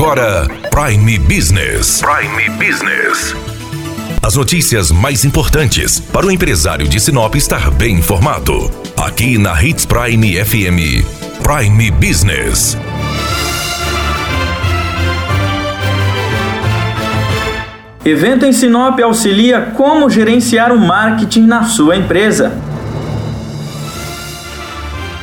[0.00, 2.00] agora Prime Business.
[2.00, 3.34] Prime Business.
[4.22, 8.70] As notícias mais importantes para o empresário de Sinop estar bem informado.
[8.96, 11.04] Aqui na Hits Prime FM.
[11.42, 12.78] Prime Business.
[18.02, 22.69] Evento em Sinop auxilia como gerenciar o marketing na sua empresa.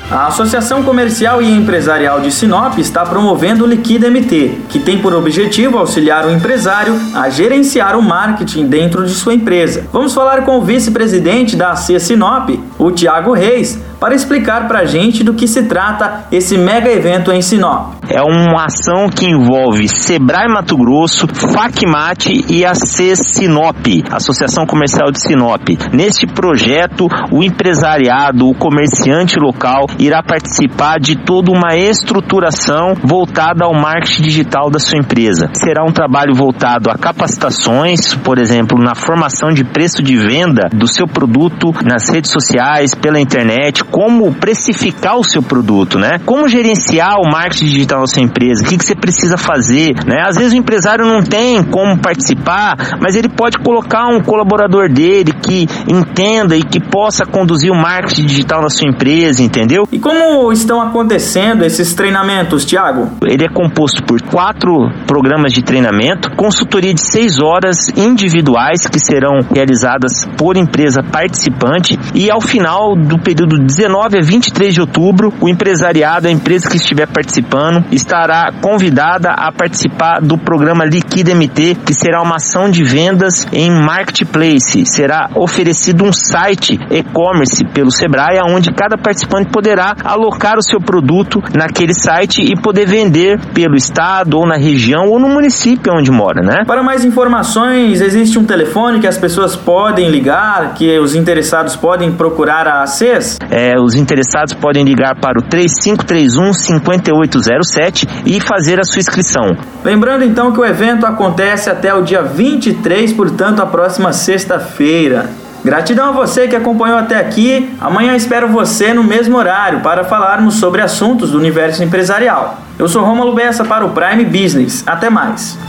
[0.09, 5.13] A Associação Comercial e Empresarial de Sinop está promovendo o Liquida MT, que tem por
[5.13, 9.85] objetivo auxiliar o empresário a gerenciar o marketing dentro de sua empresa.
[9.91, 14.85] Vamos falar com o vice-presidente da AC Sinop, o Tiago Reis, para explicar para a
[14.85, 17.95] gente do que se trata esse mega evento em Sinop.
[18.09, 25.11] É uma ação que envolve Sebrae Mato Grosso, Facmate e a C Sinop, Associação Comercial
[25.11, 25.67] de Sinop.
[25.91, 33.73] Neste projeto, o empresariado, o comerciante local irá participar de toda uma estruturação voltada ao
[33.73, 35.49] marketing digital da sua empresa.
[35.53, 40.87] Será um trabalho voltado a capacitações, por exemplo, na formação de preço de venda do
[40.87, 46.19] seu produto nas redes sociais, pela internet, como precificar o seu produto, né?
[46.25, 50.23] Como gerenciar o marketing digital da sua empresa, o que, que você precisa fazer, né?
[50.27, 55.31] Às vezes o empresário não tem como participar, mas ele pode colocar um colaborador dele
[55.31, 59.86] que entenda e que possa conduzir o marketing digital na sua empresa, entendeu?
[59.89, 63.09] E como estão acontecendo esses treinamentos, Tiago?
[63.23, 64.73] Ele é composto por quatro
[65.05, 72.29] programas de treinamento, consultoria de seis horas individuais que serão realizadas por empresa participante e
[72.29, 77.07] ao final do período 19 a 23 de outubro, o empresariado, a empresa que estiver
[77.07, 83.47] participando, estará convidada a participar do programa Liquida MT, que será uma ação de vendas
[83.53, 84.85] em marketplace.
[84.85, 91.41] Será oferecido um site e-commerce pelo Sebrae, onde cada participante poderá alocar o seu produto
[91.53, 96.41] naquele site e poder vender pelo estado ou na região ou no município onde mora,
[96.41, 96.63] né?
[96.65, 102.11] Para mais informações, existe um telefone que as pessoas podem ligar, que os interessados podem
[102.11, 103.37] procurar a ACES?
[103.49, 109.55] É, os interessados podem ligar para o 3531 5807 e fazer a sua inscrição.
[109.83, 115.46] Lembrando então que o evento acontece até o dia 23, portanto, a próxima sexta-feira.
[115.67, 117.75] Gratidão a você que acompanhou até aqui.
[117.81, 122.61] Amanhã espero você no mesmo horário para falarmos sobre assuntos do universo empresarial.
[122.79, 124.81] Eu sou Romulo Bessa para o Prime Business.
[124.87, 125.59] Até mais.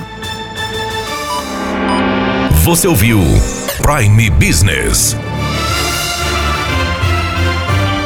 [2.63, 3.19] Você ouviu
[3.83, 5.17] Prime Business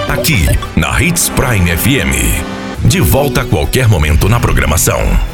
[0.09, 2.86] aqui na Hits Prime FM.
[2.86, 5.32] De volta a qualquer momento na programação.